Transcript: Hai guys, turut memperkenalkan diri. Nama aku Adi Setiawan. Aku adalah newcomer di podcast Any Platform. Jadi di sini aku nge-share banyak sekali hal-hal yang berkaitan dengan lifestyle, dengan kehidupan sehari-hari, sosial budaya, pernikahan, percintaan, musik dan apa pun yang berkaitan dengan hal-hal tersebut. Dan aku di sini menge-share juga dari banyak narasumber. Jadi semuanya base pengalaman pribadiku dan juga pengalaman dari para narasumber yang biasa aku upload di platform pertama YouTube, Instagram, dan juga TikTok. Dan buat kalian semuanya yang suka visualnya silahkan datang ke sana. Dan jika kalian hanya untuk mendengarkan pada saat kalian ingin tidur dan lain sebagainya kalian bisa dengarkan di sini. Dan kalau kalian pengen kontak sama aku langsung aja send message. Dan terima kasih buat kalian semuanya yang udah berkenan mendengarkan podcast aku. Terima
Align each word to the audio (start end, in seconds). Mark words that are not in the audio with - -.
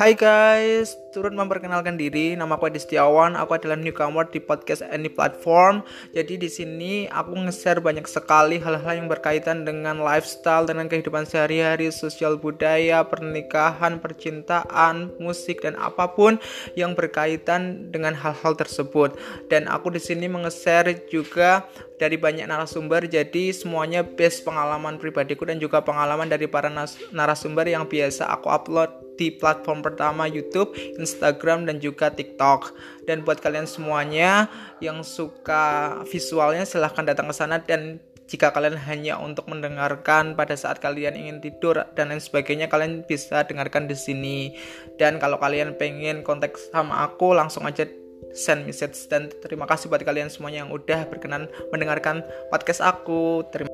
Hai 0.00 0.16
guys, 0.16 0.96
turut 1.12 1.28
memperkenalkan 1.36 2.00
diri. 2.00 2.32
Nama 2.32 2.56
aku 2.56 2.72
Adi 2.72 2.80
Setiawan. 2.80 3.36
Aku 3.36 3.52
adalah 3.52 3.76
newcomer 3.76 4.24
di 4.32 4.40
podcast 4.40 4.80
Any 4.80 5.12
Platform. 5.12 5.84
Jadi 6.16 6.40
di 6.40 6.48
sini 6.48 7.04
aku 7.04 7.36
nge-share 7.36 7.84
banyak 7.84 8.08
sekali 8.08 8.56
hal-hal 8.56 8.96
yang 8.96 9.12
berkaitan 9.12 9.68
dengan 9.68 10.00
lifestyle, 10.00 10.64
dengan 10.64 10.88
kehidupan 10.88 11.28
sehari-hari, 11.28 11.92
sosial 11.92 12.40
budaya, 12.40 13.04
pernikahan, 13.04 14.00
percintaan, 14.00 15.12
musik 15.20 15.60
dan 15.60 15.76
apa 15.76 16.08
pun 16.16 16.40
yang 16.80 16.96
berkaitan 16.96 17.92
dengan 17.92 18.16
hal-hal 18.16 18.56
tersebut. 18.56 19.20
Dan 19.52 19.68
aku 19.68 19.92
di 19.92 20.00
sini 20.00 20.32
menge-share 20.32 21.12
juga 21.12 21.68
dari 22.00 22.16
banyak 22.16 22.48
narasumber. 22.48 23.04
Jadi 23.04 23.52
semuanya 23.52 24.00
base 24.00 24.40
pengalaman 24.40 24.96
pribadiku 24.96 25.44
dan 25.44 25.60
juga 25.60 25.84
pengalaman 25.84 26.24
dari 26.24 26.48
para 26.48 26.72
narasumber 27.12 27.68
yang 27.68 27.84
biasa 27.84 28.32
aku 28.32 28.48
upload 28.48 29.09
di 29.20 29.28
platform 29.28 29.84
pertama 29.84 30.24
YouTube, 30.24 30.72
Instagram, 30.96 31.68
dan 31.68 31.76
juga 31.76 32.08
TikTok. 32.08 32.72
Dan 33.04 33.20
buat 33.20 33.44
kalian 33.44 33.68
semuanya 33.68 34.48
yang 34.80 35.04
suka 35.04 36.00
visualnya 36.08 36.64
silahkan 36.64 37.04
datang 37.04 37.28
ke 37.28 37.34
sana. 37.36 37.60
Dan 37.60 38.00
jika 38.24 38.48
kalian 38.54 38.80
hanya 38.88 39.20
untuk 39.20 39.44
mendengarkan 39.52 40.38
pada 40.38 40.56
saat 40.56 40.80
kalian 40.80 41.18
ingin 41.18 41.42
tidur 41.42 41.82
dan 41.98 42.14
lain 42.14 42.22
sebagainya 42.22 42.70
kalian 42.70 43.04
bisa 43.04 43.44
dengarkan 43.44 43.84
di 43.84 43.98
sini. 43.98 44.38
Dan 44.96 45.20
kalau 45.20 45.36
kalian 45.36 45.76
pengen 45.76 46.24
kontak 46.24 46.56
sama 46.56 47.04
aku 47.04 47.36
langsung 47.36 47.68
aja 47.68 47.84
send 48.32 48.64
message. 48.64 48.96
Dan 49.10 49.28
terima 49.44 49.66
kasih 49.66 49.90
buat 49.92 50.00
kalian 50.00 50.30
semuanya 50.32 50.64
yang 50.64 50.72
udah 50.72 51.10
berkenan 51.10 51.50
mendengarkan 51.74 52.24
podcast 52.48 52.80
aku. 52.80 53.44
Terima 53.50 53.69